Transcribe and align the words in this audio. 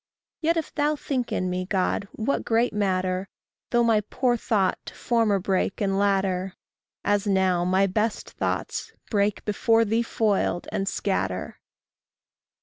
Yet 0.41 0.57
if 0.57 0.73
thou 0.73 0.95
think 0.95 1.31
in 1.31 1.47
me, 1.47 1.67
God, 1.67 2.07
what 2.13 2.43
great 2.43 2.73
matter 2.73 3.29
Though 3.69 3.83
my 3.83 4.01
poor 4.09 4.35
thought 4.35 4.79
to 4.87 4.95
former 4.95 5.37
break 5.37 5.79
and 5.79 5.95
latter 5.99 6.55
As 7.03 7.27
now 7.27 7.63
my 7.65 7.85
best 7.85 8.31
thoughts; 8.31 8.93
break, 9.11 9.45
before 9.45 9.85
thee 9.85 10.01
foiled, 10.01 10.67
and 10.71 10.87
scatter! 10.89 11.59